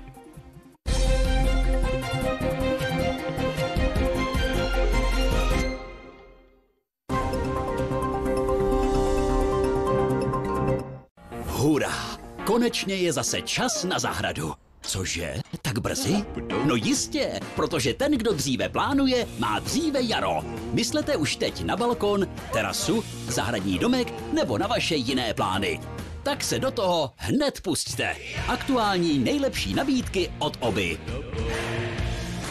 [11.46, 12.18] Hurá!
[12.46, 14.54] Konečně je zase čas na zahradu.
[14.88, 15.36] Cože?
[15.62, 16.26] Tak brzy?
[16.65, 20.43] No jistě, protože ten, kdo dříve plánuje, má dříve jaro.
[20.73, 25.80] Myslete už teď na balkon, terasu, zahradní domek nebo na vaše jiné plány.
[26.23, 28.15] Tak se do toho hned pusťte.
[28.47, 30.97] Aktuální nejlepší nabídky od oby.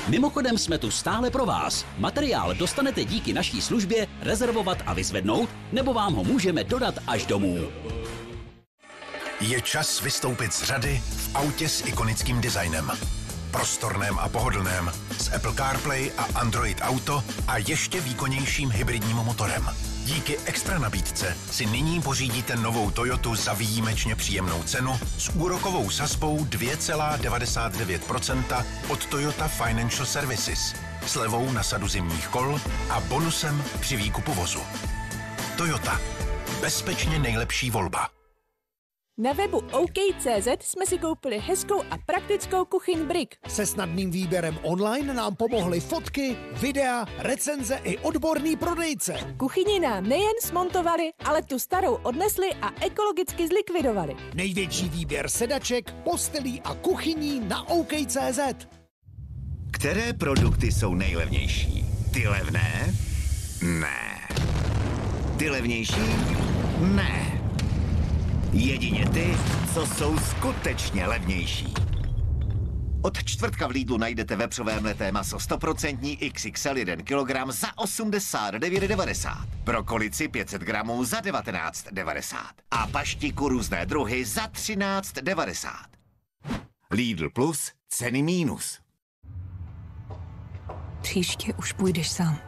[0.09, 1.87] Mimochodem jsme tu stále pro vás.
[1.99, 7.59] Materiál dostanete díky naší službě rezervovat a vyzvednout, nebo vám ho můžeme dodat až domů.
[9.40, 12.92] Je čas vystoupit z řady v autě s ikonickým designem.
[13.51, 19.70] Prostorném a pohodlném, s Apple CarPlay a Android Auto a ještě výkonnějším hybridním motorem.
[20.05, 26.44] Díky extra nabídce si nyní pořídíte novou Toyotu za výjimečně příjemnou cenu s úrokovou sazbou
[26.44, 30.75] 2,99% od Toyota Financial Services.
[31.07, 34.61] slevou na sadu zimních kol a bonusem při výkupu vozu.
[35.57, 36.01] Toyota.
[36.61, 38.16] Bezpečně nejlepší volba.
[39.19, 43.35] Na webu OK.cz jsme si koupili hezkou a praktickou kuchyň Brick.
[43.49, 49.35] Se snadným výběrem online nám pomohly fotky, videa, recenze i odborný prodejce.
[49.37, 54.17] Kuchyni nám nejen smontovali, ale tu starou odnesli a ekologicky zlikvidovali.
[54.35, 58.41] Největší výběr sedaček, postelí a kuchyní na OK.cz.
[59.73, 61.85] Které produkty jsou nejlevnější?
[62.13, 62.95] Ty levné?
[63.63, 64.29] Ne.
[65.39, 66.01] Ty levnější?
[66.81, 67.46] Ne.
[68.59, 69.37] Jedině ty,
[69.75, 71.75] co jsou skutečně levnější.
[73.03, 79.47] Od čtvrtka v Lidlu najdete vepřové mleté maso 100% XXL 1 kg za 89,90.
[79.64, 82.37] Brokolici 500 gramů za 19,90.
[82.71, 85.69] A paštiku různé druhy za 13,90.
[86.90, 88.81] Lidl Plus, ceny mínus.
[91.03, 92.38] Příště už půjdeš sám.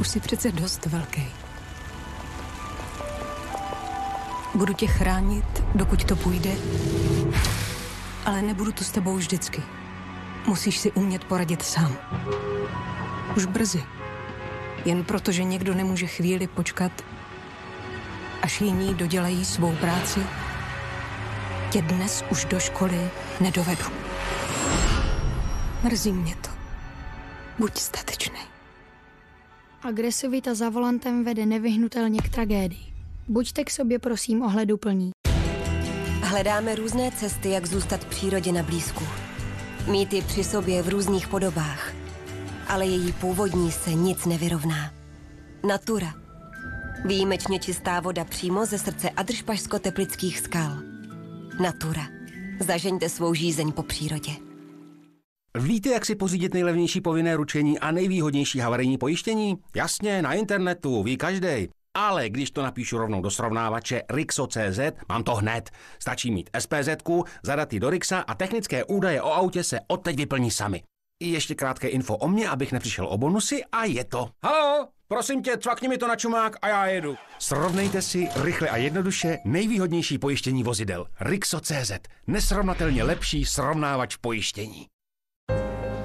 [0.00, 1.43] Už jsi přece dost velký.
[4.54, 6.50] Budu tě chránit, dokud to půjde,
[8.24, 9.62] ale nebudu tu s tebou vždycky.
[10.46, 11.96] Musíš si umět poradit sám.
[13.36, 13.84] Už brzy.
[14.84, 16.92] Jen proto, že někdo nemůže chvíli počkat,
[18.42, 20.20] až jiní dodělají svou práci,
[21.70, 23.84] tě dnes už do školy nedovedu.
[25.82, 26.50] Mrzí mě to.
[27.58, 28.40] Buď statečný.
[29.82, 32.93] Agresivita za volantem vede nevyhnutelně k tragédii.
[33.28, 35.10] Buďte k sobě prosím ohleduplní.
[36.22, 39.04] Hledáme různé cesty, jak zůstat přírodě na blízku.
[39.90, 41.92] Mít ji při sobě v různých podobách.
[42.68, 44.92] Ale její původní se nic nevyrovná.
[45.68, 46.14] Natura.
[47.04, 50.78] Výjimečně čistá voda přímo ze srdce Adršpašsko-teplických skal.
[51.62, 52.02] Natura.
[52.60, 54.32] Zažeňte svou žízeň po přírodě.
[55.58, 59.56] Víte, jak si pořídit nejlevnější povinné ručení a nejvýhodnější havarijní pojištění?
[59.76, 61.68] Jasně, na internetu, ví každý.
[61.94, 65.70] Ale když to napíšu rovnou do srovnávače Rixo.cz, mám to hned.
[65.98, 66.88] Stačí mít SPZ,
[67.42, 70.82] zadat ji do Rixa a technické údaje o autě se odteď vyplní sami.
[71.22, 74.28] Ještě krátké info o mě, abych nepřišel o bonusy a je to.
[74.44, 77.16] Halo, prosím tě, cvakni mi to na čumák a já jedu.
[77.38, 81.06] Srovnejte si rychle a jednoduše nejvýhodnější pojištění vozidel.
[81.20, 81.92] Rixo.cz.
[82.26, 84.86] Nesrovnatelně lepší srovnávač pojištění.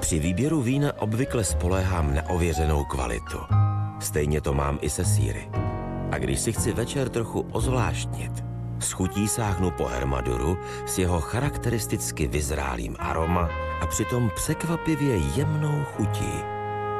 [0.00, 3.38] Při výběru vína obvykle spoléhám na ověřenou kvalitu.
[4.00, 5.48] Stejně to mám i se síry.
[6.10, 8.32] A když si chci večer trochu ozvláštnit,
[8.78, 13.48] s chutí sáhnu po Hermaduru s jeho charakteristicky vyzrálým aroma
[13.80, 16.32] a přitom překvapivě jemnou chutí.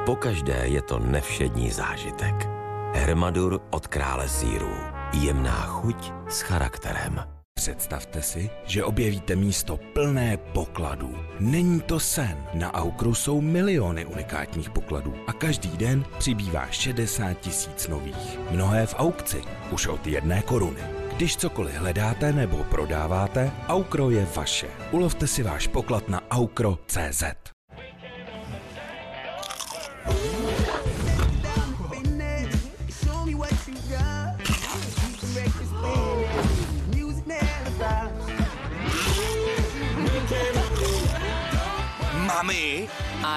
[0.07, 2.49] Pokaždé je to nevšední zážitek.
[2.95, 4.75] Hermadur od krále sírů.
[5.13, 7.40] Jemná chuť s charakterem.
[7.61, 11.17] Představte si, že objevíte místo plné pokladů.
[11.41, 12.45] Není to sen.
[12.55, 18.39] Na Aukru jsou miliony unikátních pokladů a každý den přibývá 60 tisíc nových.
[18.51, 20.81] Mnohé v aukci už od jedné koruny.
[21.17, 24.67] Když cokoliv hledáte nebo prodáváte, Aukro je vaše.
[24.91, 27.25] Ulovte si váš poklad na aukro.cz.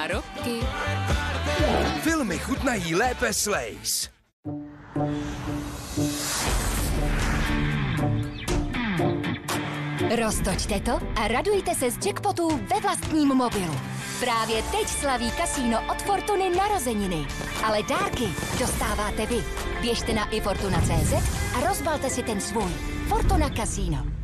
[0.02, 0.60] Roky.
[2.00, 4.10] Filmy chutnají lépe s Lays.
[10.16, 13.74] Roztočte to a radujte se z jackpotů ve vlastním mobilu.
[14.20, 17.26] Právě teď slaví kasíno od Fortuny narozeniny.
[17.64, 18.24] Ale dárky
[18.60, 19.44] dostáváte vy.
[19.80, 21.12] Běžte na ifortuna.cz
[21.56, 22.72] a rozbalte si ten svůj.
[23.08, 24.23] Fortuna Casino.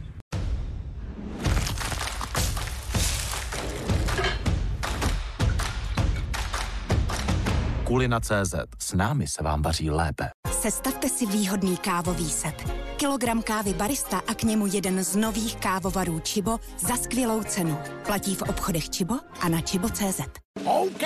[7.91, 8.55] Kulina.cz.
[8.79, 10.31] S námi se vám vaří lépe.
[10.61, 12.55] Sestavte si výhodný kávový set.
[12.97, 17.79] Kilogram kávy barista a k němu jeden z nových kávovarů Čibo za skvělou cenu.
[18.07, 20.21] Platí v obchodech Čibo a na čibo.cz.
[20.65, 21.03] OK,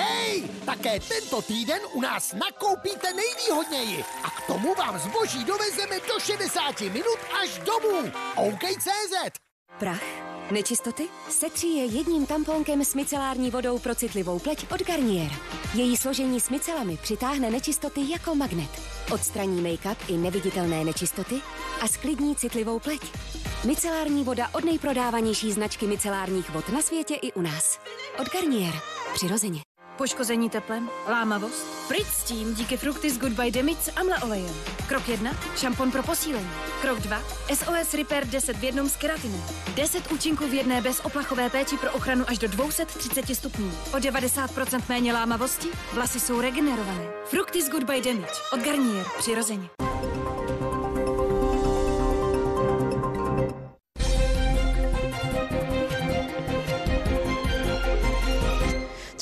[0.65, 6.81] také tento týden u nás nakoupíte nejvýhodněji a k tomu vám zboží dovezeme do 60
[6.81, 8.11] minut až domů.
[8.35, 9.39] OK.cz.
[9.79, 10.24] Prach?
[10.51, 11.07] Nečistoty?
[11.29, 15.31] Setří je jedním tamponkem s micelární vodou pro citlivou pleť od Garnier.
[15.73, 18.69] Její složení s micelami přitáhne nečistoty jako magnet.
[19.13, 21.35] Odstraní make-up i neviditelné nečistoty
[21.81, 23.01] a sklidní citlivou pleť.
[23.65, 27.79] Micelární voda od nejprodávanější značky micelárních vod na světě i u nás.
[28.19, 28.73] Od Garnier.
[29.13, 29.74] Přirozeně.
[29.97, 30.89] Poškození teplem?
[31.07, 31.87] Lámavost?
[31.87, 34.55] Pryč s tím díky Fructis Goodbye Damage s amla olejem.
[34.87, 35.31] Krok 1.
[35.57, 36.49] Šampon pro posílení.
[36.81, 37.21] Krok 2.
[37.53, 39.43] SOS Repair 10 v jednom s keratinem.
[39.75, 43.71] 10 účinků v jedné bez oplachové péči pro ochranu až do 230 stupňů.
[43.93, 45.67] O 90% méně lámavosti?
[45.93, 47.07] Vlasy jsou regenerované.
[47.25, 48.33] Fructis Goodbye Damage.
[48.53, 49.05] Od Garnier.
[49.17, 49.69] Přirozeně.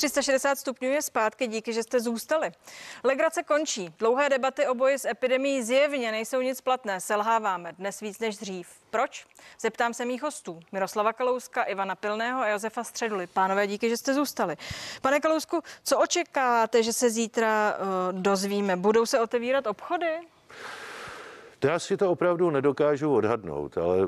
[0.04, 2.52] 360 stupňů je zpátky, díky, že jste zůstali.
[3.04, 3.94] Legrace končí.
[3.98, 7.00] Dlouhé debaty o boji s epidemí zjevně nejsou nic platné.
[7.00, 8.68] Selháváme dnes víc než dřív.
[8.90, 9.26] Proč?
[9.60, 10.60] Zeptám se mých hostů.
[10.72, 13.26] Miroslava Kalouska, Ivana Pilného a Josefa Středuly.
[13.26, 14.56] Pánové, díky, že jste zůstali.
[15.02, 18.76] Pane Kalousku, co očekáváte, že se zítra uh, dozvíme?
[18.76, 20.20] Budou se otevírat obchody?
[21.64, 23.98] Já si to opravdu nedokážu odhadnout, ale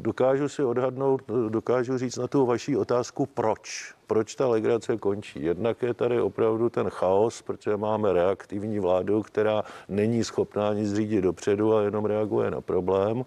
[0.00, 5.42] dokážu si odhadnout, dokážu říct na tu vaší otázku, proč proč ta legrace končí.
[5.44, 11.20] Jednak je tady opravdu ten chaos, protože máme reaktivní vládu, která není schopná nic řídit
[11.20, 13.24] dopředu a jenom reaguje na problém.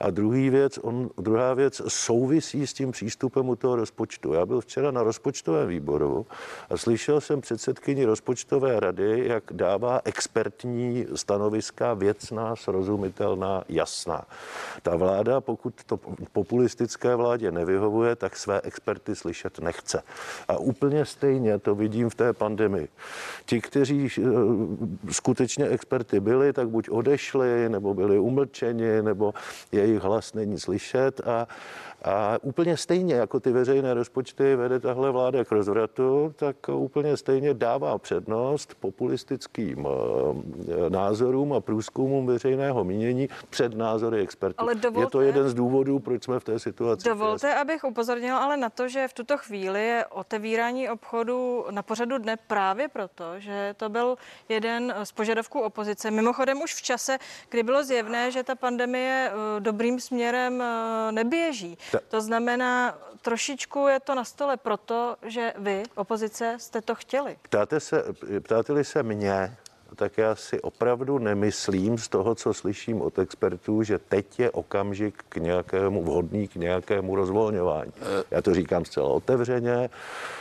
[0.00, 4.32] A druhý věc, on, druhá věc souvisí s tím přístupem u toho rozpočtu.
[4.32, 6.26] Já byl včera na rozpočtovém výboru
[6.70, 14.24] a slyšel jsem předsedkyni rozpočtové rady, jak dává expertní stanoviska věcná, srozumitelná, jasná.
[14.82, 16.00] Ta vláda, pokud to
[16.32, 20.01] populistické vládě nevyhovuje, tak své experty slyšet nechce.
[20.48, 22.88] A úplně stejně to vidím v té pandemii.
[23.46, 24.22] Ti, kteří eh,
[25.10, 29.34] skutečně experty byli, tak buď odešli, nebo byli umlčeni, nebo
[29.72, 31.48] jejich hlas není slyšet a
[32.04, 37.54] a úplně stejně, jako ty veřejné rozpočty vede tahle vláda k rozvratu, tak úplně stejně
[37.54, 44.60] dává přednost populistickým eh, názorům a průzkumům veřejného mínění před názory expertů.
[44.60, 47.08] Ale dovolte, je to jeden z důvodů, proč jsme v té situaci.
[47.08, 47.54] Dovolte, které...
[47.54, 52.36] abych upozornila ale na to, že v tuto chvíli je otevírání obchodu na pořadu dne
[52.46, 54.16] právě proto, že to byl
[54.48, 56.10] jeden z požadavků opozice.
[56.10, 61.78] Mimochodem už v čase, kdy bylo zjevné, že ta pandemie eh, dobrým směrem eh, neběží.
[62.08, 67.36] To znamená, trošičku je to na stole proto, že vy, opozice, jste to chtěli.
[67.42, 68.04] Ptáte se,
[68.42, 69.56] ptáte-li se mě,
[69.96, 75.24] tak já si opravdu nemyslím z toho, co slyším od expertů, že teď je okamžik
[75.28, 77.92] k nějakému vhodný, k nějakému rozvolňování.
[78.30, 79.90] Já to říkám zcela otevřeně,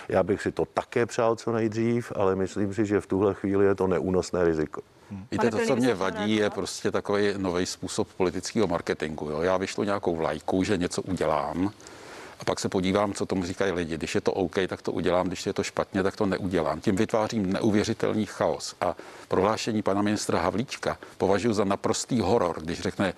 [0.09, 3.65] já bych si to také přál co nejdřív, ale myslím si, že v tuhle chvíli
[3.65, 4.81] je to neúnosné riziko.
[5.31, 9.29] Víte, to, co mě vadí, je prostě takový nový způsob politického marketingu.
[9.29, 9.41] Jo?
[9.41, 11.71] Já vyšlu nějakou vlajku, že něco udělám,
[12.41, 13.97] a pak se podívám, co tomu říkají lidi.
[13.97, 16.81] Když je to OK, tak to udělám, když je to špatně, tak to neudělám.
[16.81, 18.75] Tím vytvářím neuvěřitelný chaos.
[18.81, 18.95] A
[19.27, 23.13] prohlášení pana ministra Havlíčka považuji za naprostý horor, když řekne,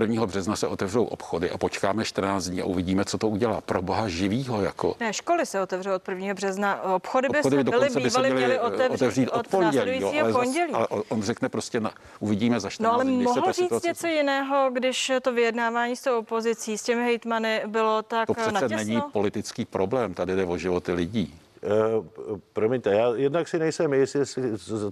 [0.00, 0.26] 1.
[0.26, 3.60] března se otevřou obchody a počkáme 14 dní a uvidíme, co to udělá.
[3.60, 4.62] Pro boha živýho.
[4.62, 4.94] Jako.
[5.00, 6.34] Ne, školy se otevřou od 1.
[6.34, 6.82] března.
[6.82, 10.00] Obchody by obchody se byly bývaly, měly otevřít, otevřít od, od pondělí.
[10.00, 10.72] Jo, ale, pondělí.
[10.72, 13.88] Zas, ale on řekne prostě, na, uvidíme za 14 No ale dní, mohl říct situace...
[13.88, 18.52] něco jiného, když to vyjednávání s tou opozicí, s těmi hejtmany bylo tak To přece
[18.52, 18.76] natěsno?
[18.76, 21.34] není politický problém, tady jde o životy lidí.
[21.62, 24.42] Uh, promiňte, já jednak si nejsem jist, jestli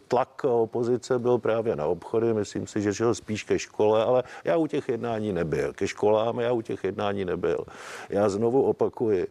[0.08, 4.56] tlak opozice byl právě na obchody, myslím si, že šel spíš ke škole, ale já
[4.56, 5.72] u těch jednání nebyl.
[5.72, 7.64] Ke školám já u těch jednání nebyl.
[8.08, 9.26] Já znovu opakuji,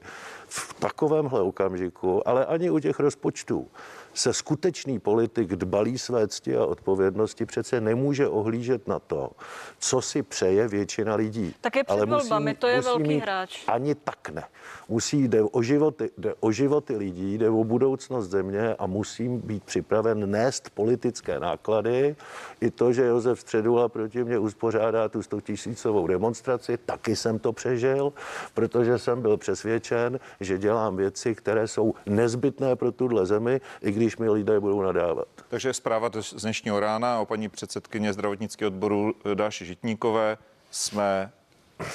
[0.48, 3.68] v takovémhle okamžiku, ale ani u těch rozpočtů,
[4.16, 9.32] se skutečný politik dbalí své cti a odpovědnosti přece nemůže ohlížet na to,
[9.80, 11.56] co si přeje většina lidí.
[11.62, 13.64] Tak je před Ale volbami, musí, to je musí velký mít, hráč.
[13.68, 14.44] Ani tak ne.
[14.90, 19.64] Musí jde o, životy, jde o životy lidí, jde o budoucnost země a musím být
[19.64, 22.16] připraven nést politické náklady.
[22.62, 27.54] I to, že Josef Středula proti mě uspořádá tu 100 tisícovou demonstraci, taky jsem to
[27.54, 28.14] přežil,
[28.54, 34.05] protože jsem byl přesvědčen, že dělám věci, které jsou nezbytné pro tuhle zemi, i když
[34.06, 35.28] když mi lidé budou nadávat.
[35.50, 40.38] Takže zpráva z dnešního rána o paní předsedkyně zdravotnického odboru Dáši Žitníkové.
[40.72, 41.32] Jsme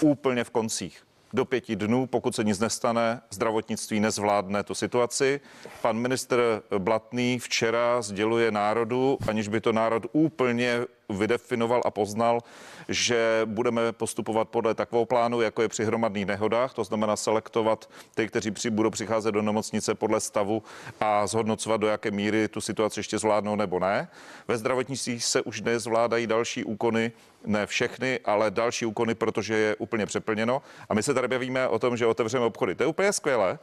[0.00, 5.40] úplně v koncích do pěti dnů, pokud se nic nestane, zdravotnictví nezvládne tu situaci.
[5.82, 6.40] Pan minister
[6.78, 12.40] Blatný včera sděluje národu, aniž by to národ úplně vydefinoval a poznal,
[12.88, 18.28] že budeme postupovat podle takového plánu, jako je při hromadných nehodách, to znamená selektovat ty,
[18.28, 20.62] kteří při, budou přicházet do nemocnice podle stavu
[21.00, 24.08] a zhodnocovat, do jaké míry tu situaci ještě zvládnou nebo ne.
[24.48, 27.12] Ve zdravotnictví se už dnes zvládají další úkony,
[27.46, 30.62] ne všechny, ale další úkony, protože je úplně přeplněno.
[30.88, 32.74] A my se tady bavíme o tom, že otevřeme obchody.
[32.74, 33.58] To je úplně skvělé.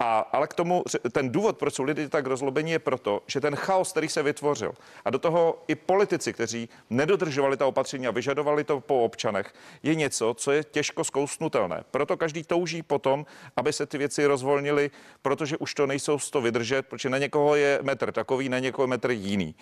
[0.00, 3.56] A, ale k tomu ten důvod, proč jsou lidi tak rozlobení, je proto, že ten
[3.56, 4.72] chaos, který se vytvořil,
[5.04, 9.94] a do toho i politici, kteří nedodržovali ta opatření a vyžadovali to po občanech, je
[9.94, 11.84] něco, co je těžko zkousnutelné.
[11.90, 14.90] Proto každý touží potom, aby se ty věci rozvolnily,
[15.22, 18.86] protože už to nejsou z to vydržet, protože na někoho je metr takový, na někoho
[18.86, 19.54] metr jiný.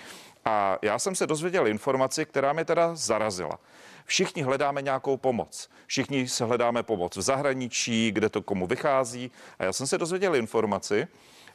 [0.45, 3.59] A já jsem se dozvěděl informaci, která mě teda zarazila.
[4.05, 5.71] Všichni hledáme nějakou pomoc.
[5.87, 9.31] Všichni se hledáme pomoc v zahraničí, kde to komu vychází.
[9.59, 11.07] A já jsem se dozvěděl informaci,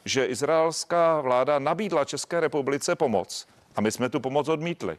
[0.04, 3.46] že izraelská vláda nabídla České republice pomoc
[3.76, 4.98] a my jsme tu pomoc odmítli.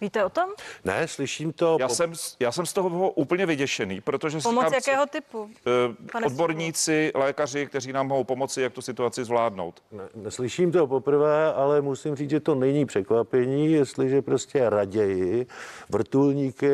[0.00, 0.44] Víte o tom?
[0.84, 1.76] Ne, slyším to.
[1.80, 5.42] Já, jsem, já jsem z toho úplně vyděšený, protože Pomoc říkám, jakého typu?
[5.42, 9.82] Uh, odborníci, lékaři, kteří nám mohou pomoci, jak tu situaci zvládnout.
[9.92, 15.46] Ne, neslyším to poprvé, ale musím říct, že to není překvapení, jestliže prostě raději
[15.90, 16.70] vrtulníky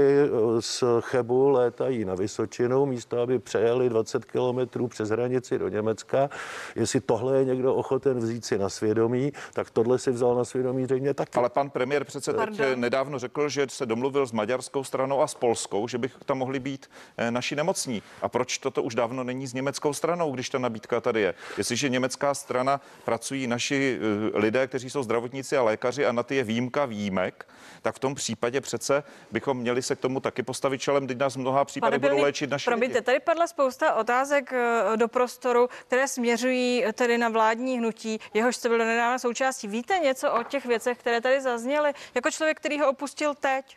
[0.60, 6.30] z Chebu létají na Vysočinu, místo aby přejeli 20 kilometrů přes hranici do Německa.
[6.76, 10.84] Jestli tohle je někdo ochoten vzít si na svědomí, tak tohle si vzal na svědomí
[10.84, 11.38] zřejmě taky.
[11.38, 15.34] Ale pan premiér přece teď nedávno řekl, že se domluvil s maďarskou stranou a s
[15.34, 16.90] polskou, že bych tam mohli být
[17.30, 18.02] naši nemocní.
[18.22, 21.34] A proč toto už dávno není s německou stranou, když ta nabídka tady je?
[21.58, 23.98] Jestliže německá strana pracují naši
[24.34, 27.48] lidé, kteří jsou zdravotníci a lékaři a na ty je výjimka výjimek,
[27.82, 31.34] tak v tom případě přece bychom měli se k tomu taky postavit čelem, když nás
[31.34, 33.04] v mnoha případech budou léčit naši promiňte, lidi.
[33.04, 34.52] tady padla spousta otázek
[34.96, 39.68] do prostoru, které směřují tedy na vládní hnutí, jehož jste byl nedávno součástí.
[39.68, 41.92] Víte něco o těch věcech, které tady zazněly?
[42.14, 43.76] Jako člověk, který ho opustil teď?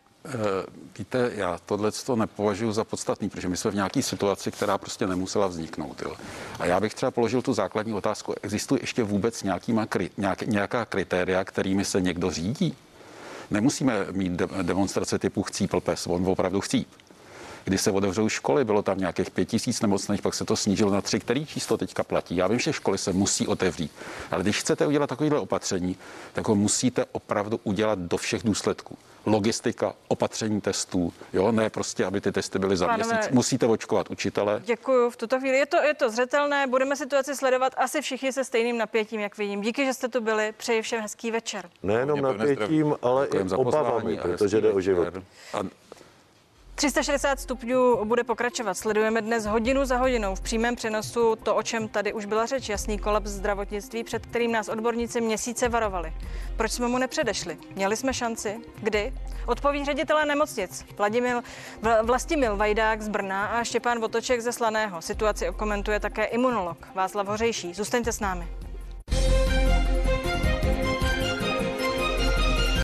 [0.99, 5.07] Víte, já tohle to nepovažuji za podstatný, protože my jsme v nějaké situaci, která prostě
[5.07, 6.01] nemusela vzniknout.
[6.01, 6.15] Jo.
[6.59, 8.33] A já bych třeba položil tu základní otázku.
[8.41, 12.75] Existuje ještě vůbec nějakýma, nějak, nějaká kritéria, kterými se někdo řídí?
[13.51, 16.87] Nemusíme mít de- demonstrace typu chcípl pes, on opravdu chcíp.
[17.67, 21.01] Když se otevřou školy, bylo tam nějakých pět tisíc nemocných, pak se to snížilo na
[21.01, 22.35] tři, který číslo teďka platí.
[22.35, 23.91] Já vím, že školy se musí otevřít,
[24.31, 25.97] ale když chcete udělat takovéhle opatření,
[26.33, 28.97] tak ho musíte opravdu udělat do všech důsledků.
[29.25, 33.31] Logistika, opatření testů, jo, ne prostě, aby ty testy byly za Pánové, měsíc.
[33.31, 34.61] Musíte očkovat učitele.
[34.65, 35.09] Děkuji.
[35.09, 36.67] V tuto chvíli je to, je to zřetelné.
[36.67, 39.61] Budeme situaci sledovat asi všichni se stejným napětím, jak vidím.
[39.61, 40.53] Díky, že jste tu byli.
[40.57, 41.69] Přeji všem hezký večer.
[41.83, 45.13] Nejenom napětím, ale Děkujem i za obavami, protože jde o život.
[45.53, 45.59] A
[46.77, 48.73] 360 stupňů bude pokračovat.
[48.73, 52.69] Sledujeme dnes hodinu za hodinou v přímém přenosu to, o čem tady už byla řeč,
[52.69, 56.13] jasný kolaps zdravotnictví, před kterým nás odborníci měsíce varovali.
[56.57, 57.57] Proč jsme mu nepředešli?
[57.75, 58.59] Měli jsme šanci?
[58.81, 59.13] Kdy?
[59.45, 61.41] Odpoví ředitelé nemocnic Vladimil,
[61.81, 65.01] Vla- Vlastimil Vajdák z Brna a Štěpán Votoček ze Slaného.
[65.01, 67.73] Situaci okomentuje také imunolog Václav Hořejší.
[67.73, 68.47] Zůstaňte s námi.